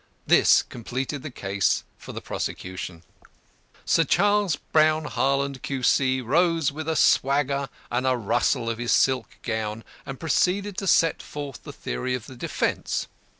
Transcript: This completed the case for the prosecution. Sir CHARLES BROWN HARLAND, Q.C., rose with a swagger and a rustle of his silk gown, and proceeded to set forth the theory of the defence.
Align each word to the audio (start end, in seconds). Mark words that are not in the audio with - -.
This 0.25 0.63
completed 0.63 1.21
the 1.21 1.29
case 1.29 1.83
for 1.99 2.11
the 2.11 2.21
prosecution. 2.21 3.03
Sir 3.85 4.03
CHARLES 4.03 4.55
BROWN 4.55 5.05
HARLAND, 5.05 5.61
Q.C., 5.61 6.21
rose 6.21 6.71
with 6.71 6.89
a 6.89 6.95
swagger 6.95 7.69
and 7.91 8.07
a 8.07 8.17
rustle 8.17 8.67
of 8.67 8.79
his 8.79 8.91
silk 8.91 9.37
gown, 9.43 9.83
and 10.03 10.19
proceeded 10.19 10.75
to 10.79 10.87
set 10.87 11.21
forth 11.21 11.61
the 11.61 11.71
theory 11.71 12.15
of 12.15 12.25
the 12.25 12.35
defence. 12.35 13.07